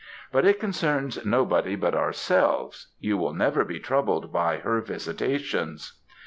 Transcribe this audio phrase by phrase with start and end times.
[0.31, 5.99] But it concerns nobody but ourselves; you will never be troubled by her visitations.'